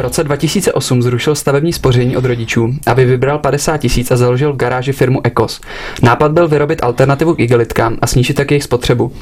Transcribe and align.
V 0.00 0.02
roce 0.02 0.24
2008 0.24 1.02
zrušil 1.02 1.34
stavební 1.34 1.72
spoření 1.72 2.16
od 2.16 2.24
rodičů, 2.24 2.74
aby 2.86 3.04
vybral 3.04 3.38
50 3.38 3.76
tisíc 3.76 4.10
a 4.10 4.16
založil 4.16 4.52
v 4.52 4.56
garáži 4.56 4.92
firmu 4.92 5.20
Ecos. 5.26 5.60
Nápad 6.02 6.32
byl 6.32 6.48
vyrobit 6.48 6.82
alternativu 6.82 7.34
k 7.34 7.40
igelitkám 7.40 7.96
a 8.02 8.06
snížit 8.06 8.34
tak 8.34 8.50
jejich 8.50 8.64
spotřebu. 8.64 9.12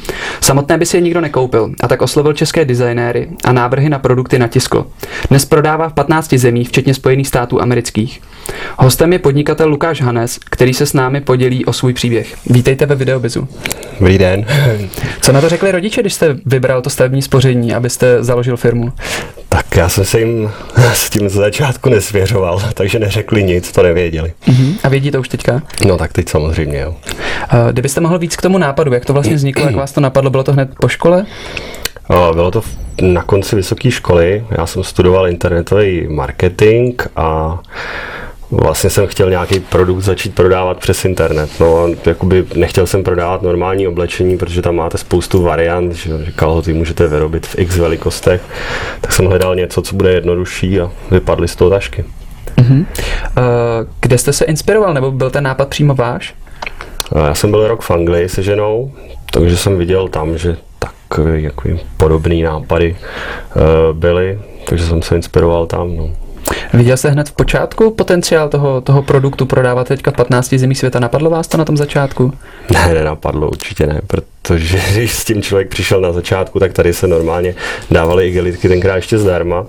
Samotné 0.41 0.79
by 0.79 0.87
si 0.87 0.97
je 0.97 1.01
nikdo 1.01 1.21
nekoupil 1.21 1.71
a 1.81 1.89
tak 1.89 2.03
oslovil 2.03 2.33
české 2.33 2.65
designéry 2.65 3.29
a 3.45 3.53
návrhy 3.53 3.89
na 3.89 3.99
produkty 3.99 4.39
natiskl. 4.39 4.87
Dnes 5.29 5.45
prodává 5.45 5.89
v 5.89 5.93
15 5.93 6.35
zemích, 6.35 6.69
včetně 6.69 6.95
Spojených 6.95 7.29
států 7.29 7.63
amerických. 7.63 8.21
Hostem 8.79 9.13
je 9.13 9.19
podnikatel 9.19 9.69
Lukáš 9.69 10.03
Hanes, 10.03 10.39
který 10.51 10.75
se 10.75 10.87
s 10.87 10.93
námi 10.93 11.21
podělí 11.21 11.65
o 11.65 11.73
svůj 11.73 11.93
příběh. 11.93 12.37
Vítejte 12.47 12.87
ve 12.87 12.95
Videobizu. 12.95 13.49
Dobrý 13.99 14.19
den. 14.19 14.47
Co 15.21 15.33
na 15.33 15.41
to 15.41 15.49
řekli 15.49 15.73
rodiče, 15.73 16.01
když 16.01 16.15
jste 16.15 16.37
vybral 16.47 16.83
to 16.83 16.91
stavební 16.91 17.23
spoření, 17.23 17.75
abyste 17.75 18.25
založil 18.25 18.57
firmu? 18.57 18.93
Tak 19.59 19.77
já 19.77 19.89
jsem 19.89 20.05
se 20.05 20.19
jim 20.19 20.51
s 20.93 21.11
tím 21.11 21.29
z 21.29 21.33
začátku 21.33 21.89
nesvěřoval, 21.89 22.63
takže 22.75 22.99
neřekli 22.99 23.43
nic, 23.43 23.73
to 23.73 23.83
nevěděli. 23.83 24.33
Uh-huh. 24.47 24.75
A 24.83 24.89
vědí 24.89 25.11
to 25.11 25.21
už 25.21 25.29
teďka? 25.29 25.63
No 25.87 25.99
tak 25.99 26.13
teď 26.13 26.29
samozřejmě, 26.29 26.79
jo. 26.79 26.91
Uh, 26.91 27.73
kdybyste 27.73 28.01
mohl 28.01 28.19
víc 28.19 28.37
k 28.37 28.43
tomu 28.43 28.59
nápadu, 28.59 28.93
jak 28.93 29.05
to 29.05 29.13
vlastně 29.13 29.35
vzniklo, 29.35 29.67
jak 29.67 29.75
vás 29.75 29.93
to 29.93 30.01
napadlo, 30.01 30.31
bylo 30.31 30.45
to 30.45 30.53
hned 30.53 30.71
po 30.81 30.89
škole? 30.89 31.27
Uh, 32.11 32.35
bylo 32.35 32.51
to 32.51 32.63
na 33.03 33.23
konci 33.23 33.57
vysoké 33.57 33.91
školy, 33.91 34.45
já 34.51 34.67
jsem 34.67 34.85
studoval 34.85 35.29
internetový 35.29 36.07
marketing 36.09 37.03
a 37.17 37.59
vlastně 38.51 38.91
jsem 38.91 39.07
chtěl 39.07 39.31
nějaký 39.31 39.61
produkt 39.61 40.01
začít 40.01 40.35
prodávat 40.35 40.79
přes 40.79 41.05
internet. 41.05 41.51
No 41.61 41.89
jakoby 42.07 42.45
nechtěl 42.55 42.87
jsem 42.87 43.05
prodávat 43.05 43.43
normální 43.43 43.89
oblečení, 43.89 44.39
protože 44.39 44.63
tam 44.63 44.77
máte 44.77 44.99
spoustu 44.99 45.43
variant, 45.43 45.93
že 45.93 46.25
říkal 46.25 46.53
ho, 46.53 46.63
ty 46.63 46.73
můžete 46.73 47.07
vyrobit 47.07 47.47
v 47.47 47.59
x 47.59 47.77
velikostech, 47.77 48.43
tak 49.01 49.13
jsem 49.13 49.27
hledal 49.27 49.55
něco, 49.55 49.83
co 49.83 49.97
bude 49.97 50.13
jednodušší 50.13 50.81
a 50.81 50.91
vypadly 51.11 51.49
z 51.49 51.57
toho 51.57 51.71
tašky. 51.71 52.05
Uh-huh. 52.57 52.79
Uh, 52.79 52.85
kde 54.01 54.19
jste 54.19 54.33
se 54.33 54.45
inspiroval, 54.45 54.95
nebo 54.95 55.11
byl 55.11 55.31
ten 55.31 55.45
nápad 55.45 55.69
přímo 55.69 55.95
váš? 55.95 56.35
Já 57.27 57.35
jsem 57.35 57.51
byl 57.51 57.69
rok 57.69 57.83
v 57.83 57.91
Anglii 57.91 58.29
se 58.29 58.43
ženou, 58.43 58.93
takže 59.33 59.57
jsem 59.57 59.79
viděl 59.79 60.09
tam, 60.09 60.39
že 60.39 60.57
takové 60.79 61.41
podobné 61.97 62.35
nápady 62.35 62.97
uh, 62.97 63.97
byly, 63.97 64.41
takže 64.65 64.87
jsem 64.87 65.03
se 65.03 65.17
inspiroval 65.17 65.67
tam. 65.67 65.97
No. 65.97 66.11
Viděl 66.75 66.97
jste 66.97 67.11
hned 67.11 67.29
v 67.29 67.33
počátku 67.33 67.91
potenciál 67.91 68.49
toho, 68.49 68.81
toho 68.81 69.03
produktu 69.03 69.47
prodávat 69.47 69.89
teďka 69.89 70.11
v 70.11 70.15
15 70.15 70.55
zemí 70.55 70.75
světa? 70.75 71.01
Napadlo 71.01 71.31
vás 71.31 71.49
to 71.49 71.57
na 71.57 71.65
tom 71.65 71.77
začátku? 71.77 72.33
Ne, 72.73 72.95
nenapadlo, 72.95 73.49
určitě 73.49 73.87
ne, 73.87 74.01
protože 74.07 74.81
když 74.93 75.13
s 75.13 75.25
tím 75.25 75.43
člověk 75.43 75.69
přišel 75.69 76.01
na 76.01 76.13
začátku, 76.13 76.61
tak 76.61 76.73
tady 76.73 76.93
se 76.95 77.07
normálně 77.07 77.55
dávaly 77.91 78.29
igelitky 78.29 78.69
tenkrát 78.69 78.97
ještě 78.97 79.19
zdarma. 79.19 79.67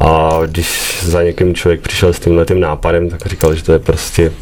A 0.00 0.40
když 0.46 0.98
za 1.02 1.22
někým 1.22 1.54
člověk 1.54 1.80
přišel 1.80 2.12
s 2.12 2.20
tímhle 2.20 2.44
tím 2.44 2.60
nápadem, 2.60 3.10
tak 3.10 3.26
říkal, 3.26 3.54
že 3.54 3.64
to 3.64 3.72
je 3.72 3.78
prostě 3.78 4.32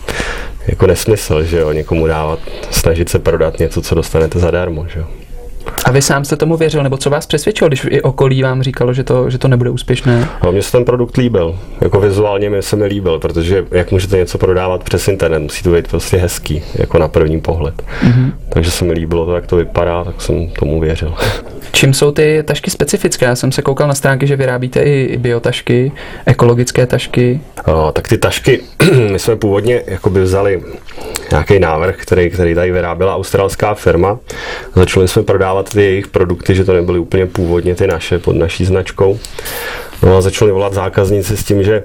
jako 0.66 0.86
nesmysl, 0.86 1.42
že 1.42 1.58
jo, 1.58 1.72
někomu 1.72 2.06
dávat, 2.06 2.38
snažit 2.70 3.08
se 3.08 3.18
prodat 3.18 3.58
něco, 3.58 3.82
co 3.82 3.94
dostanete 3.94 4.38
zadarmo, 4.38 4.86
že 4.88 5.00
jo. 5.00 5.06
A 5.84 5.90
vy 5.90 6.02
sám 6.02 6.24
jste 6.24 6.36
tomu 6.36 6.56
věřil, 6.56 6.82
nebo 6.82 6.96
co 6.96 7.10
vás 7.10 7.26
přesvědčilo, 7.26 7.68
když 7.68 7.86
i 7.90 8.02
okolí 8.02 8.42
vám 8.42 8.62
říkalo, 8.62 8.92
že 8.92 9.04
to, 9.04 9.30
že 9.30 9.38
to 9.38 9.48
nebude 9.48 9.70
úspěšné? 9.70 10.28
No, 10.44 10.52
mně 10.52 10.62
se 10.62 10.72
ten 10.72 10.84
produkt 10.84 11.16
líbil. 11.16 11.58
Jako 11.80 12.00
vizuálně 12.00 12.50
mi 12.50 12.62
se 12.62 12.76
mi 12.76 12.86
líbil, 12.86 13.18
protože 13.18 13.64
jak 13.70 13.90
můžete 13.90 14.16
něco 14.16 14.38
prodávat 14.38 14.84
přes 14.84 15.08
internet, 15.08 15.38
musí 15.38 15.62
to 15.62 15.72
být 15.72 15.88
prostě 15.88 16.16
hezký, 16.16 16.62
jako 16.74 16.98
na 16.98 17.08
první 17.08 17.40
pohled. 17.40 17.82
Mm-hmm. 18.02 18.32
Takže 18.48 18.70
se 18.70 18.84
mi 18.84 18.92
líbilo 18.92 19.26
to, 19.26 19.34
jak 19.34 19.46
to 19.46 19.56
vypadá, 19.56 20.04
tak 20.04 20.20
jsem 20.20 20.50
tomu 20.50 20.80
věřil. 20.80 21.14
Čím 21.72 21.94
jsou 21.94 22.12
ty 22.12 22.42
tašky 22.46 22.70
specifické? 22.70 23.26
Já 23.26 23.36
jsem 23.36 23.52
se 23.52 23.62
koukal 23.62 23.88
na 23.88 23.94
stránky, 23.94 24.26
že 24.26 24.36
vyrábíte 24.36 24.82
i 24.82 25.16
biotašky, 25.16 25.92
ekologické 26.26 26.86
tašky. 26.86 27.40
O, 27.66 27.92
tak 27.92 28.08
ty 28.08 28.18
tašky, 28.18 28.60
my 29.12 29.18
jsme 29.18 29.36
původně 29.36 29.82
jakoby 29.86 30.20
vzali 30.20 30.62
nějaký 31.30 31.58
návrh, 31.58 31.96
který, 31.96 32.30
který 32.30 32.54
tady 32.54 32.72
vyráběla 32.72 33.16
australská 33.16 33.74
firma. 33.74 34.18
Začali 34.74 35.08
jsme 35.08 35.22
prodávat 35.22 35.49
ty 35.72 35.82
jejich 35.82 36.08
produkty, 36.08 36.54
že 36.54 36.64
to 36.64 36.72
nebyly 36.72 36.98
úplně 36.98 37.26
původně 37.26 37.74
ty 37.74 37.86
naše 37.86 38.18
pod 38.18 38.36
naší 38.36 38.64
značkou. 38.64 39.18
No 40.02 40.16
a 40.16 40.20
začali 40.20 40.52
volat 40.52 40.72
zákazníci 40.72 41.36
s 41.36 41.44
tím, 41.44 41.62
že 41.62 41.82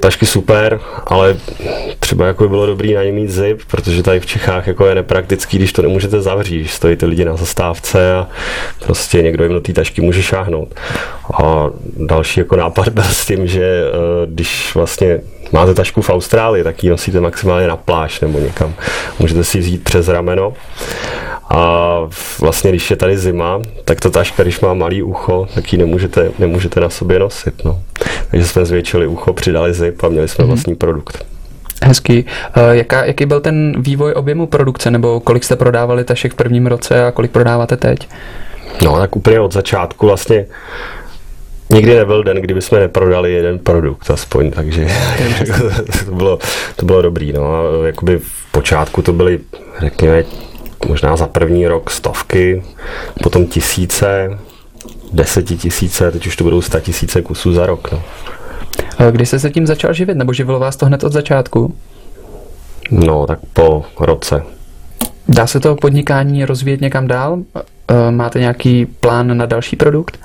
tašky 0.00 0.26
super, 0.26 0.80
ale 1.06 1.36
třeba 1.98 2.26
jako 2.26 2.42
by 2.42 2.48
bylo 2.48 2.66
dobrý 2.66 2.94
na 2.94 3.04
ně 3.04 3.12
mít 3.12 3.30
zip, 3.30 3.60
protože 3.70 4.02
tady 4.02 4.20
v 4.20 4.26
Čechách 4.26 4.66
jako 4.66 4.86
je 4.86 4.94
nepraktický, 4.94 5.56
když 5.58 5.72
to 5.72 5.82
nemůžete 5.82 6.22
zavřít, 6.22 6.58
když 6.58 6.74
stojí 6.74 6.96
ty 6.96 7.06
lidi 7.06 7.24
na 7.24 7.36
zastávce 7.36 8.14
a 8.14 8.28
prostě 8.84 9.22
někdo 9.22 9.44
jim 9.44 9.52
do 9.52 9.60
té 9.60 9.72
tašky 9.72 10.00
může 10.00 10.22
šáhnout. 10.22 10.74
A 11.42 11.70
další 11.96 12.40
jako 12.40 12.56
nápad 12.56 12.88
byl 12.88 13.04
s 13.04 13.26
tím, 13.26 13.46
že 13.46 13.64
eh, 13.64 14.26
když 14.26 14.74
vlastně 14.74 15.20
máte 15.52 15.74
tašku 15.74 16.02
v 16.02 16.10
Austrálii, 16.10 16.64
tak 16.64 16.84
ji 16.84 16.90
nosíte 16.90 17.20
maximálně 17.20 17.66
na 17.66 17.76
pláž 17.76 18.20
nebo 18.20 18.38
někam. 18.38 18.74
Můžete 19.18 19.44
si 19.44 19.58
vzít 19.58 19.84
přes 19.84 20.08
rameno 20.08 20.52
a 21.50 21.98
vlastně, 22.40 22.70
když 22.70 22.90
je 22.90 22.96
tady 22.96 23.18
zima, 23.18 23.60
tak 23.84 24.00
ta 24.00 24.10
taška, 24.10 24.42
když 24.42 24.60
má 24.60 24.74
malý 24.74 25.02
ucho, 25.02 25.48
tak 25.54 25.72
ji 25.72 25.78
nemůžete, 25.78 26.30
nemůžete 26.38 26.80
na 26.80 26.90
sobě 26.90 27.18
nosit. 27.18 27.64
No. 27.64 27.82
Takže 28.30 28.46
jsme 28.46 28.64
zvětšili 28.64 29.06
ucho, 29.06 29.32
přidali 29.32 29.74
zip 29.74 30.04
a 30.04 30.08
měli 30.08 30.28
jsme 30.28 30.44
mm-hmm. 30.44 30.48
vlastní 30.48 30.74
produkt. 30.74 31.24
Hezký. 31.82 32.24
Uh, 32.56 32.62
jaká, 32.70 33.04
jaký 33.04 33.26
byl 33.26 33.40
ten 33.40 33.82
vývoj 33.82 34.12
objemu 34.12 34.46
produkce, 34.46 34.90
nebo 34.90 35.20
kolik 35.20 35.44
jste 35.44 35.56
prodávali 35.56 36.04
tašek 36.04 36.32
v 36.32 36.36
prvním 36.36 36.66
roce 36.66 37.04
a 37.04 37.10
kolik 37.10 37.30
prodáváte 37.30 37.76
teď? 37.76 38.08
No, 38.82 38.98
tak 38.98 39.16
úplně 39.16 39.40
od 39.40 39.52
začátku 39.52 40.06
vlastně 40.06 40.46
Nikdy 41.72 41.96
nebyl 41.96 42.24
den, 42.24 42.36
kdyby 42.36 42.62
jsme 42.62 42.78
neprodali 42.78 43.32
jeden 43.32 43.58
produkt 43.58 44.10
aspoň, 44.10 44.50
takže 44.50 44.88
to, 46.06 46.14
bylo, 46.14 46.38
to 46.76 46.86
bylo 46.86 47.02
dobrý. 47.02 47.32
No. 47.32 47.42
A 47.52 47.86
jakoby 47.86 48.18
v 48.18 48.52
počátku 48.52 49.02
to 49.02 49.12
byly, 49.12 49.40
řekněme, 49.80 50.24
možná 50.86 51.16
za 51.16 51.26
první 51.26 51.66
rok 51.66 51.90
stovky, 51.90 52.62
potom 53.22 53.46
tisíce, 53.46 54.38
desetitisíce, 55.12 56.10
teď 56.10 56.26
už 56.26 56.36
to 56.36 56.44
budou 56.44 56.62
sta 56.62 56.80
tisíce 56.80 57.22
kusů 57.22 57.52
za 57.52 57.66
rok. 57.66 57.92
No. 57.92 58.02
Kdy 59.10 59.26
jste 59.26 59.38
se 59.38 59.50
tím 59.50 59.66
začal 59.66 59.92
živit, 59.92 60.14
nebo 60.14 60.32
živilo 60.32 60.58
vás 60.58 60.76
to 60.76 60.86
hned 60.86 61.04
od 61.04 61.12
začátku? 61.12 61.74
No, 62.90 63.26
tak 63.26 63.38
po 63.52 63.84
roce. 64.00 64.42
Dá 65.28 65.46
se 65.46 65.60
to 65.60 65.76
podnikání 65.76 66.44
rozvíjet 66.44 66.80
někam 66.80 67.06
dál? 67.06 67.38
Máte 68.10 68.40
nějaký 68.40 68.86
plán 68.86 69.36
na 69.36 69.46
další 69.46 69.76
produkt? 69.76 70.18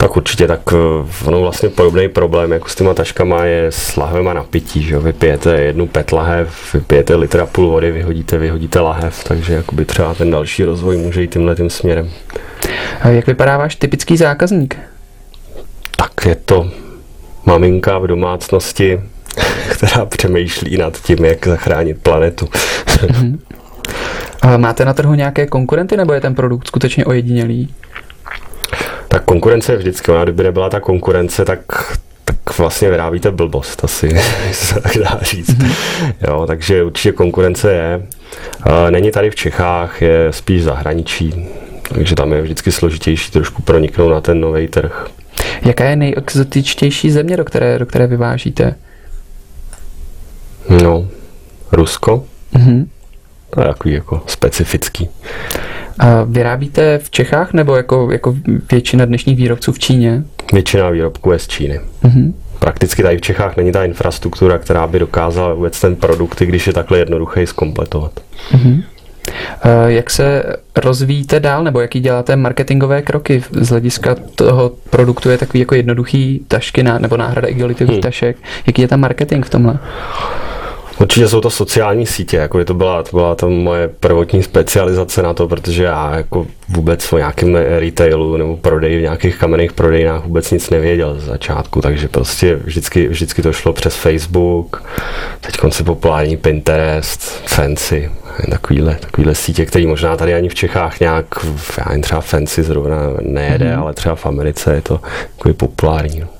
Tak 0.00 0.16
určitě, 0.16 0.46
tak 0.46 0.60
eh, 0.72 1.26
ono 1.26 1.40
vlastně 1.40 1.68
podobný 1.68 2.08
problém, 2.08 2.52
jako 2.52 2.68
s 2.68 2.74
těma 2.74 2.94
taškama 2.94 3.44
je 3.44 3.66
s 3.66 3.96
lahvema 3.96 4.32
na 4.32 4.44
pití, 4.44 4.82
že 4.82 4.98
Vy 4.98 5.12
pijete 5.12 5.60
jednu 5.60 5.86
pet 5.86 6.12
lahev, 6.12 6.74
vy 6.74 6.80
pijete 6.80 7.14
litra 7.14 7.46
půl 7.46 7.70
vody, 7.70 7.90
vyhodíte, 7.90 8.38
vyhodíte 8.38 8.80
lahev, 8.80 9.24
takže 9.24 9.54
jakoby 9.54 9.84
třeba 9.84 10.14
ten 10.14 10.30
další 10.30 10.64
rozvoj 10.64 10.96
může 10.96 11.20
jít 11.20 11.32
tímhle 11.32 11.54
tím 11.54 11.70
směrem. 11.70 12.10
A 13.00 13.08
jak 13.08 13.26
vypadá 13.26 13.56
váš 13.56 13.76
typický 13.76 14.16
zákazník? 14.16 14.76
Tak 15.96 16.12
je 16.26 16.34
to 16.34 16.70
maminka 17.44 17.98
v 17.98 18.06
domácnosti, 18.06 19.00
která 19.70 20.04
přemýšlí 20.04 20.76
nad 20.76 21.00
tím, 21.00 21.24
jak 21.24 21.46
zachránit 21.46 22.02
planetu. 22.02 22.48
Mhm. 23.10 23.38
A 24.42 24.56
máte 24.56 24.84
na 24.84 24.94
trhu 24.94 25.14
nějaké 25.14 25.46
konkurenty, 25.46 25.96
nebo 25.96 26.12
je 26.12 26.20
ten 26.20 26.34
produkt 26.34 26.66
skutečně 26.66 27.04
ojedinělý? 27.04 27.74
Tak 29.08 29.24
konkurence 29.24 29.72
je 29.72 29.78
vždycky, 29.78 30.10
ona 30.10 30.24
kdyby 30.24 30.42
nebyla 30.42 30.70
ta 30.70 30.80
konkurence, 30.80 31.44
tak 31.44 31.60
tak 32.24 32.58
vlastně 32.58 32.90
vyrábíte 32.90 33.30
blbost, 33.30 33.84
asi 33.84 34.10
se 34.52 34.80
tak 34.80 34.92
dá 34.96 35.18
říct. 35.22 35.48
Mm-hmm. 35.48 36.12
Jo, 36.28 36.44
takže 36.46 36.82
určitě 36.82 37.12
konkurence 37.12 37.72
je. 37.72 38.06
Není 38.90 39.10
tady 39.10 39.30
v 39.30 39.34
Čechách, 39.34 40.02
je 40.02 40.26
spíš 40.30 40.62
zahraničí, 40.62 41.48
takže 41.94 42.14
tam 42.14 42.32
je 42.32 42.42
vždycky 42.42 42.72
složitější 42.72 43.30
trošku 43.30 43.62
proniknout 43.62 44.10
na 44.10 44.20
ten 44.20 44.40
nový 44.40 44.68
trh. 44.68 45.06
Jaká 45.62 45.84
je 45.84 45.96
nejexotičtější 45.96 47.10
země, 47.10 47.36
do 47.36 47.44
které, 47.44 47.78
do 47.78 47.86
které 47.86 48.06
vyvážíte? 48.06 48.74
No, 50.82 51.08
Rusko. 51.72 52.24
Mm-hmm. 52.54 52.86
To 53.50 53.60
je 53.60 53.66
takový 53.66 53.94
jako 53.94 54.22
specifický. 54.26 55.08
A 55.98 56.22
vyrábíte 56.24 56.98
v 56.98 57.10
Čechách 57.10 57.52
nebo 57.52 57.76
jako, 57.76 58.08
jako 58.12 58.34
většina 58.70 59.04
dnešních 59.04 59.36
výrobců 59.36 59.72
v 59.72 59.78
Číně? 59.78 60.22
Většina 60.52 60.90
výrobků 60.90 61.32
je 61.32 61.38
z 61.38 61.48
Číny. 61.48 61.80
Mm-hmm. 62.04 62.32
Prakticky 62.58 63.02
tady 63.02 63.16
v 63.16 63.20
Čechách 63.20 63.56
není 63.56 63.72
ta 63.72 63.84
infrastruktura, 63.84 64.58
která 64.58 64.86
by 64.86 64.98
dokázala 64.98 65.54
vůbec 65.54 65.80
ten 65.80 65.96
produkt, 65.96 66.42
když 66.42 66.66
je 66.66 66.72
takhle 66.72 66.98
jednoduchý, 66.98 67.46
zkompletovat. 67.46 68.12
Mm-hmm. 68.52 68.82
Jak 69.86 70.10
se 70.10 70.42
rozvíjíte 70.76 71.40
dál, 71.40 71.64
nebo 71.64 71.80
jaký 71.80 72.00
děláte 72.00 72.36
marketingové 72.36 73.02
kroky 73.02 73.42
z 73.52 73.68
hlediska 73.68 74.16
toho 74.34 74.72
produktu 74.90 75.30
je 75.30 75.38
takový 75.38 75.60
jako 75.60 75.74
jednoduchý 75.74 76.44
tašky 76.48 76.82
na, 76.82 76.98
nebo 76.98 77.16
náhrada 77.16 77.48
igelitových 77.48 77.92
hmm. 77.92 78.02
tašek. 78.02 78.36
Jaký 78.66 78.82
je 78.82 78.88
tam 78.88 79.00
marketing 79.00 79.46
v 79.46 79.50
tomhle? 79.50 79.78
Určitě 81.00 81.28
jsou 81.28 81.40
to 81.40 81.50
sociální 81.50 82.06
sítě, 82.06 82.36
jako 82.36 82.64
to 82.64 82.74
byla, 82.74 83.02
to 83.02 83.16
byla 83.16 83.34
ta 83.34 83.46
moje 83.46 83.88
prvotní 83.88 84.42
specializace 84.42 85.22
na 85.22 85.34
to, 85.34 85.48
protože 85.48 85.84
já 85.84 86.16
jako 86.16 86.46
vůbec 86.68 87.12
o 87.12 87.18
nějakém 87.18 87.54
retailu 87.54 88.36
nebo 88.36 88.56
prodeji 88.56 88.98
v 88.98 89.02
nějakých 89.02 89.36
kamenných 89.36 89.72
prodejnách 89.72 90.24
vůbec 90.24 90.50
nic 90.50 90.70
nevěděl 90.70 91.20
z 91.20 91.24
začátku, 91.24 91.80
takže 91.80 92.08
prostě 92.08 92.54
vždycky, 92.54 93.08
vždycky 93.08 93.42
to 93.42 93.52
šlo 93.52 93.72
přes 93.72 93.96
Facebook, 93.96 94.82
teď 95.40 95.56
konci 95.56 95.84
populární 95.84 96.36
Pinterest, 96.36 97.20
Fancy, 97.46 98.10
takovýhle, 98.50 98.96
takovýhle 99.00 99.34
sítě, 99.34 99.66
které 99.66 99.86
možná 99.86 100.16
tady 100.16 100.34
ani 100.34 100.48
v 100.48 100.54
Čechách 100.54 101.00
nějak, 101.00 101.26
já 101.78 101.92
jen 101.92 102.02
třeba 102.02 102.20
Fancy 102.20 102.62
zrovna 102.62 102.96
nejede, 103.20 103.64
mm-hmm. 103.64 103.82
ale 103.82 103.94
třeba 103.94 104.14
v 104.14 104.26
Americe 104.26 104.74
je 104.74 104.82
to 104.82 105.00
takový 105.36 105.54
populární. 105.54 106.20
No. 106.20 106.37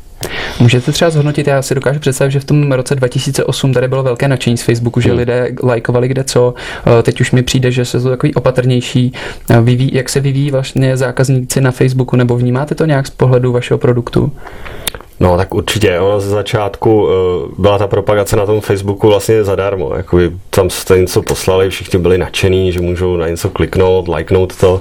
Můžete 0.61 0.93
třeba 0.93 1.11
zhodnotit, 1.11 1.47
já 1.47 1.63
si 1.63 1.75
dokážu 1.75 2.01
představit, 2.01 2.31
že 2.31 2.41
v 2.41 2.45
tom 2.45 2.73
roce 2.73 2.95
2008 2.95 3.73
tady 3.73 3.89
bylo 3.89 4.03
velké 4.03 4.29
nadšení 4.29 4.57
z 4.57 4.63
Facebooku, 4.63 5.01
že 5.01 5.09
hmm. 5.09 5.19
lidé 5.19 5.49
lajkovali 5.63 6.09
kde 6.09 6.25
co. 6.25 6.55
Eh, 6.99 7.03
teď 7.03 7.21
už 7.21 7.33
mi 7.33 7.43
přijde, 7.43 7.71
že 7.71 7.85
se 7.85 8.01
to 8.01 8.09
takový 8.09 8.35
opatrnější. 8.35 9.13
Eh, 9.51 9.61
vyvíjí, 9.61 9.91
jak 9.95 10.09
se 10.09 10.21
vyvíjí 10.21 10.51
vlastně 10.51 10.97
zákazníci 10.97 11.61
na 11.61 11.71
Facebooku, 11.71 12.17
nebo 12.17 12.37
vnímáte 12.37 12.75
to 12.75 12.85
nějak 12.85 13.07
z 13.07 13.11
pohledu 13.11 13.53
vašeho 13.53 13.79
produktu? 13.79 14.33
No 15.21 15.37
tak 15.37 15.55
určitě, 15.55 15.99
ono 15.99 16.21
ze 16.21 16.31
začátku 16.31 17.03
uh, 17.03 17.11
byla 17.59 17.79
ta 17.79 17.87
propagace 17.87 18.37
na 18.37 18.47
tom 18.47 18.61
Facebooku 18.61 19.09
vlastně 19.09 19.45
zadarmo, 19.45 19.95
jakoby 19.97 20.31
tam 20.51 20.71
jste 20.71 20.99
něco 20.99 21.23
poslali, 21.23 21.71
všichni 21.71 21.99
byli 21.99 22.19
nadšení, 22.19 22.73
že 22.73 22.81
můžou 22.81 23.17
na 23.17 23.29
něco 23.29 23.51
kliknout, 23.51 24.09
lajknout 24.09 24.57
to. 24.57 24.81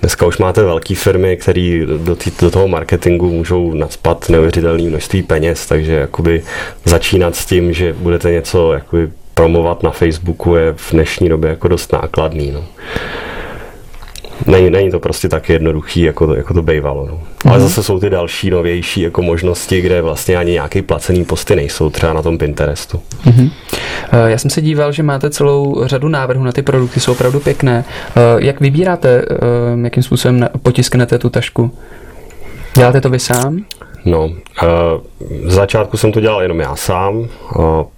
Dneska 0.00 0.26
už 0.26 0.38
máte 0.38 0.62
velké 0.62 0.94
firmy, 0.94 1.36
které 1.36 1.86
do, 1.86 2.16
do 2.40 2.50
toho 2.50 2.68
marketingu 2.68 3.30
můžou 3.30 3.74
nadspat 3.74 4.28
neuvěřitelné 4.28 4.82
množství 4.82 5.22
peněz, 5.22 5.66
takže 5.66 5.92
jakoby 5.92 6.42
začínat 6.84 7.36
s 7.36 7.46
tím, 7.46 7.72
že 7.72 7.92
budete 7.92 8.30
něco 8.30 8.72
jakoby 8.72 9.10
promovat 9.34 9.82
na 9.82 9.90
Facebooku 9.90 10.56
je 10.56 10.74
v 10.76 10.92
dnešní 10.92 11.28
době 11.28 11.50
jako 11.50 11.68
dost 11.68 11.92
nákladný. 11.92 12.50
No 12.50 12.64
není, 14.46 14.70
není 14.70 14.90
to 14.90 15.00
prostě 15.00 15.28
tak 15.28 15.48
jednoduchý, 15.48 16.00
jako 16.00 16.26
to, 16.26 16.34
jako 16.34 16.54
to 16.54 16.62
bývalo. 16.62 17.06
No. 17.06 17.20
Ale 17.44 17.58
mm-hmm. 17.58 17.62
zase 17.62 17.82
jsou 17.82 18.00
ty 18.00 18.10
další, 18.10 18.50
novější 18.50 19.00
jako 19.00 19.22
možnosti, 19.22 19.80
kde 19.80 20.02
vlastně 20.02 20.36
ani 20.36 20.52
nějaký 20.52 20.82
placený 20.82 21.24
posty 21.24 21.56
nejsou, 21.56 21.90
třeba 21.90 22.12
na 22.12 22.22
tom 22.22 22.38
Pinterestu. 22.38 23.00
Mm-hmm. 23.26 23.50
Já 24.26 24.38
jsem 24.38 24.50
se 24.50 24.60
díval, 24.60 24.92
že 24.92 25.02
máte 25.02 25.30
celou 25.30 25.82
řadu 25.86 26.08
návrhů 26.08 26.44
na 26.44 26.52
ty 26.52 26.62
produkty, 26.62 27.00
jsou 27.00 27.12
opravdu 27.12 27.40
pěkné. 27.40 27.84
Eh, 28.16 28.20
jak 28.36 28.60
vybíráte, 28.60 29.24
eh, 29.30 29.36
jakým 29.84 30.02
způsobem 30.02 30.48
potisknete 30.62 31.18
tu 31.18 31.30
tašku? 31.30 31.70
Děláte 32.76 33.00
to 33.00 33.10
vy 33.10 33.18
sám? 33.18 33.64
No, 34.04 34.30
v 35.44 35.50
začátku 35.50 35.96
jsem 35.96 36.12
to 36.12 36.20
dělal 36.20 36.42
jenom 36.42 36.60
já 36.60 36.76
sám, 36.76 37.28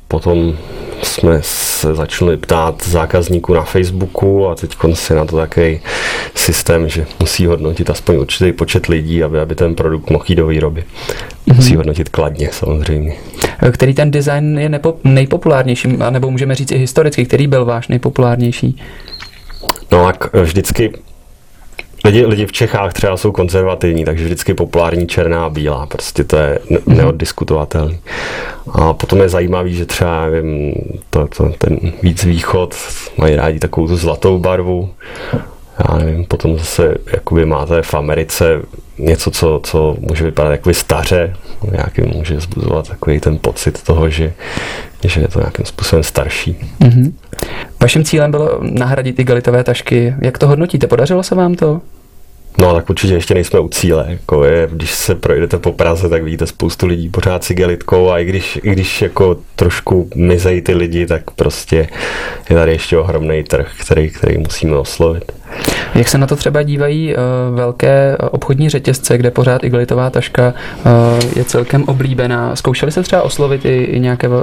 potom 0.08 0.56
jsme 1.04 1.38
se 1.42 1.94
začali 1.94 2.36
ptát 2.36 2.82
zákazníků 2.86 3.54
na 3.54 3.62
Facebooku 3.62 4.48
a 4.48 4.54
teď 4.54 4.76
si 4.94 5.14
na 5.14 5.24
to 5.24 5.36
takový 5.36 5.80
systém, 6.34 6.88
že 6.88 7.06
musí 7.20 7.46
hodnotit 7.46 7.90
aspoň 7.90 8.16
určitý 8.16 8.52
počet 8.52 8.86
lidí, 8.86 9.24
aby, 9.24 9.40
aby 9.40 9.54
ten 9.54 9.74
produkt 9.74 10.10
mohl 10.10 10.24
jít 10.28 10.36
do 10.36 10.46
výroby. 10.46 10.80
Mm-hmm. 10.80 11.56
Musí 11.56 11.76
hodnotit 11.76 12.08
kladně 12.08 12.48
samozřejmě. 12.52 13.16
Který 13.72 13.94
ten 13.94 14.10
design 14.10 14.58
je 14.58 14.68
nepo, 14.68 14.96
nejpopulárnější, 15.04 15.88
nebo 16.10 16.30
můžeme 16.30 16.54
říct 16.54 16.72
i 16.72 16.78
historicky, 16.78 17.24
který 17.24 17.46
byl 17.46 17.64
váš 17.64 17.88
nejpopulárnější? 17.88 18.80
No 19.92 20.04
tak 20.04 20.34
vždycky 20.34 20.92
Lidi, 22.04 22.26
lidi 22.26 22.46
v 22.46 22.52
Čechách 22.52 22.92
třeba 22.92 23.16
jsou 23.16 23.32
konzervativní, 23.32 24.04
takže 24.04 24.24
vždycky 24.24 24.54
populární 24.54 25.06
černá 25.06 25.44
a 25.44 25.50
bílá, 25.50 25.86
prostě 25.86 26.24
to 26.24 26.36
je 26.36 26.58
ne- 26.70 26.78
mhm. 26.86 26.96
neoddiskutovatelný. 26.96 27.98
A 28.72 28.92
potom 28.92 29.20
je 29.20 29.28
zajímavý, 29.28 29.74
že 29.74 29.86
třeba 29.86 30.26
nevím, 30.26 30.74
to, 31.10 31.28
to, 31.36 31.52
ten 31.58 31.78
víc 32.02 32.24
východ 32.24 32.74
mají 33.16 33.36
rádi 33.36 33.58
takovou 33.58 33.86
tu 33.86 33.96
zlatou 33.96 34.38
barvu. 34.38 34.90
Já 35.88 35.98
nevím, 35.98 36.24
potom 36.24 36.58
zase 36.58 36.94
jakoby 37.12 37.46
máte 37.46 37.82
v 37.82 37.94
Americe 37.94 38.60
něco, 38.98 39.30
co, 39.30 39.60
co 39.64 39.96
může 40.00 40.24
vypadat 40.24 40.50
jako 40.50 40.74
staře, 40.74 41.36
nějaký 41.70 42.02
může 42.02 42.40
zbuzovat 42.40 42.88
takový 42.88 43.20
ten 43.20 43.38
pocit 43.38 43.82
toho, 43.82 44.10
že, 44.10 44.32
že 45.04 45.20
je 45.20 45.28
to 45.28 45.38
nějakým 45.38 45.64
způsobem 45.64 46.02
starší. 46.02 46.56
Mm-hmm. 46.80 47.12
Vaším 47.80 48.04
cílem 48.04 48.30
bylo 48.30 48.58
nahradit 48.60 49.18
igalitové 49.18 49.64
tašky. 49.64 50.14
Jak 50.20 50.38
to 50.38 50.48
hodnotíte? 50.48 50.86
Podařilo 50.86 51.22
se 51.22 51.34
vám 51.34 51.54
to? 51.54 51.80
No 52.58 52.74
tak 52.74 52.90
určitě 52.90 53.14
ještě 53.14 53.34
nejsme 53.34 53.60
u 53.60 53.68
cíle. 53.68 54.06
Jako 54.08 54.44
je, 54.44 54.68
když 54.72 54.90
se 54.90 55.14
projdete 55.14 55.58
po 55.58 55.72
Praze, 55.72 56.08
tak 56.08 56.22
vidíte 56.22 56.46
spoustu 56.46 56.86
lidí 56.86 57.08
pořád 57.08 57.44
s 57.44 57.50
igelitkou 57.50 58.10
a 58.10 58.18
i 58.18 58.24
když, 58.24 58.58
i 58.62 58.70
když 58.70 59.02
jako 59.02 59.36
trošku 59.56 60.10
mizejí 60.14 60.60
ty 60.60 60.74
lidi, 60.74 61.06
tak 61.06 61.30
prostě 61.30 61.88
je 62.50 62.56
tady 62.56 62.72
ještě 62.72 62.98
ohromný 62.98 63.42
trh, 63.42 63.72
který, 63.80 64.10
který 64.10 64.38
musíme 64.38 64.76
oslovit. 64.76 65.32
Jak 65.94 66.08
se 66.08 66.18
na 66.18 66.26
to 66.26 66.36
třeba 66.36 66.62
dívají 66.62 67.14
uh, 67.14 67.56
velké 67.56 68.16
obchodní 68.16 68.68
řetězce, 68.68 69.18
kde 69.18 69.30
pořád 69.30 69.64
igelitová 69.64 70.10
taška 70.10 70.54
uh, 70.86 70.92
je 71.36 71.44
celkem 71.44 71.84
oblíbená? 71.84 72.56
Zkoušeli 72.56 72.92
se 72.92 73.02
třeba 73.02 73.22
oslovit 73.22 73.64
i, 73.64 73.82
i 73.84 74.00
nějaké 74.00 74.28
uh, 74.28 74.42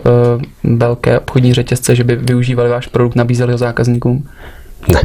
velké 0.63 1.19
obchodní 1.19 1.53
řetězce, 1.53 1.95
že 1.95 2.03
by 2.03 2.15
využívali 2.15 2.69
váš 2.69 2.87
produkt, 2.87 3.15
nabízeli 3.15 3.51
ho 3.51 3.57
zákazníkům? 3.57 4.29
Ne. 4.87 5.01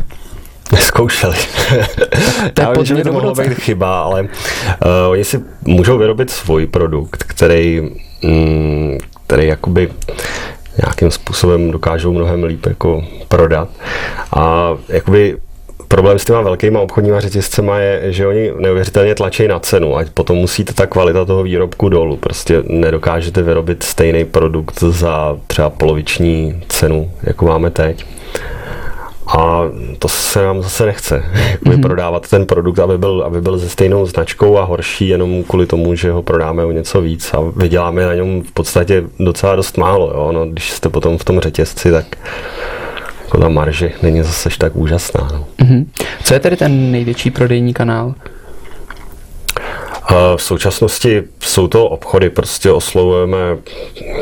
Neskoušeli. 0.73 1.37
to 2.55 2.63
Já 2.63 2.73
vím, 2.73 2.85
že 2.85 2.95
by 2.95 3.03
to 3.03 3.13
mohlo 3.13 3.35
být 3.35 3.55
chyba, 3.55 4.01
ale 4.01 4.23
uh, 4.23 4.29
oni 5.09 5.25
si 5.25 5.41
můžou 5.65 5.99
vyrobit 5.99 6.31
svůj 6.31 6.67
produkt, 6.67 7.25
který, 7.25 7.81
mm, 8.23 8.99
který 9.27 9.47
jakoby 9.47 9.91
nějakým 10.83 11.11
způsobem 11.11 11.71
dokážou 11.71 12.13
mnohem 12.13 12.45
líp 12.45 12.67
jako 12.67 13.05
prodat. 13.29 13.69
A 14.37 14.71
jakoby 14.89 15.37
problém 15.89 16.19
s 16.19 16.25
těma 16.25 16.41
velkýma 16.41 16.81
obchodníma 16.81 17.21
řetězcema 17.21 17.79
je, 17.79 18.13
že 18.13 18.27
oni 18.27 18.53
neuvěřitelně 18.59 19.15
tlačí 19.15 19.49
na 19.49 19.59
cenu 19.59 19.99
a 19.99 20.05
potom 20.15 20.37
musíte 20.37 20.73
ta 20.73 20.87
kvalita 20.87 21.25
toho 21.25 21.43
výrobku 21.43 21.89
dolů. 21.89 22.17
Prostě 22.17 22.63
nedokážete 22.67 23.43
vyrobit 23.43 23.83
stejný 23.83 24.25
produkt 24.25 24.81
za 24.81 25.37
třeba 25.47 25.71
poloviční 25.71 26.63
cenu, 26.69 27.11
jako 27.23 27.47
máme 27.47 27.71
teď. 27.71 28.07
A 29.37 29.63
to 29.99 30.09
se 30.09 30.43
nám 30.43 30.63
zase 30.63 30.87
nechce. 30.87 31.25
Mm-hmm. 31.67 31.81
prodávat 31.83 32.31
ten 32.31 32.47
produkt, 32.47 32.79
aby 32.79 32.99
byl, 32.99 33.23
aby 33.27 33.41
byl 33.41 33.59
se 33.59 33.69
stejnou 33.69 34.07
značkou 34.07 34.59
a 34.59 34.65
horší 34.65 35.09
jenom 35.09 35.45
kvůli 35.45 35.67
tomu, 35.67 35.95
že 35.95 36.11
ho 36.13 36.23
prodáme 36.23 36.65
o 36.65 36.73
něco 36.73 37.01
víc 37.01 37.35
a 37.35 37.41
vyděláme 37.57 38.07
na 38.07 38.15
něm 38.15 38.43
v 38.43 38.53
podstatě 38.53 39.05
docela 39.19 39.57
dost 39.57 39.77
málo. 39.79 40.13
Jo? 40.15 40.33
No, 40.33 40.47
když 40.47 40.71
jste 40.71 40.89
potom 40.89 41.19
v 41.19 41.25
tom 41.25 41.41
řetězci, 41.41 41.91
tak 41.91 42.17
jako 43.25 43.39
ta 43.39 43.49
marže 43.49 43.93
není 44.03 44.23
zase 44.23 44.49
tak 44.59 44.77
úžasná. 44.77 45.29
No. 45.33 45.47
Mm-hmm. 45.59 45.87
Co 46.25 46.35
je 46.35 46.41
tedy 46.41 46.57
ten 46.57 46.91
největší 46.91 47.31
prodejní 47.31 47.75
kanál? 47.75 48.15
V 50.37 50.43
současnosti 50.43 51.23
jsou 51.41 51.69
to 51.69 51.89
obchody, 51.89 52.31
prostě 52.31 52.71
oslovujeme 52.71 53.39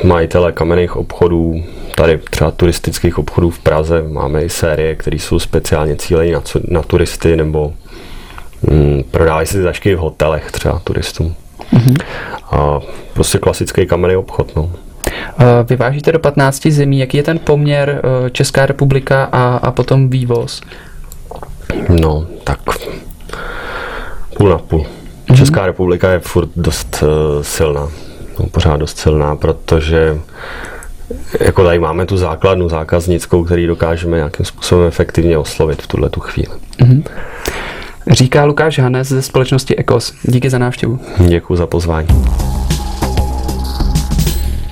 majitele 0.04 0.52
kamenných 0.52 0.96
obchodů, 0.96 1.64
tady 1.94 2.18
třeba 2.18 2.50
turistických 2.50 3.18
obchodů 3.18 3.50
v 3.50 3.58
Praze, 3.58 4.02
máme 4.08 4.44
i 4.44 4.48
série, 4.48 4.94
které 4.94 5.16
jsou 5.16 5.38
speciálně 5.38 5.96
cíleny 5.96 6.32
na, 6.32 6.42
na 6.68 6.82
turisty 6.82 7.36
nebo 7.36 7.72
mm, 8.62 9.04
prodávají 9.10 9.46
si 9.46 9.62
tašky 9.62 9.94
v 9.94 9.98
hotelech 9.98 10.52
třeba 10.52 10.80
turistům. 10.84 11.34
Mm-hmm. 11.72 11.96
A 12.50 12.80
prostě 13.12 13.38
klasický 13.38 13.86
kamenný 13.86 14.16
obchod. 14.16 14.56
No. 14.56 14.72
Vyvážíte 15.68 16.12
do 16.12 16.18
15 16.18 16.66
zemí, 16.66 16.98
jaký 16.98 17.16
je 17.16 17.22
ten 17.22 17.38
poměr 17.38 18.02
e, 18.26 18.30
Česká 18.30 18.66
republika 18.66 19.24
a, 19.24 19.56
a 19.56 19.70
potom 19.70 20.08
vývoz? 20.08 20.60
No, 21.88 22.26
tak 22.44 22.58
půl 24.36 24.48
na 24.48 24.58
půl. 24.58 24.86
Mm-hmm. 25.34 25.38
Česká 25.38 25.66
republika 25.66 26.10
je 26.10 26.18
furt 26.18 26.48
dost 26.56 27.02
uh, 27.02 27.42
silná, 27.42 27.88
no, 28.40 28.46
pořád 28.46 28.76
dost 28.76 28.98
silná, 28.98 29.36
protože 29.36 30.18
jako 31.40 31.64
tady 31.64 31.78
máme 31.78 32.06
tu 32.06 32.16
základnu 32.16 32.68
zákaznickou, 32.68 33.44
který 33.44 33.66
dokážeme 33.66 34.16
nějakým 34.16 34.46
způsobem 34.46 34.86
efektivně 34.86 35.38
oslovit 35.38 35.82
v 35.82 35.86
tuhle 35.86 36.10
tu 36.10 36.20
chvíli. 36.20 36.54
Mm-hmm. 36.80 37.02
Říká 38.10 38.44
Lukáš 38.44 38.78
Hanes 38.78 39.08
ze 39.08 39.22
společnosti 39.22 39.80
ECOS. 39.80 40.14
Díky 40.22 40.50
za 40.50 40.58
návštěvu. 40.58 40.98
Děkuji 41.28 41.56
za 41.56 41.66
pozvání. 41.66 42.08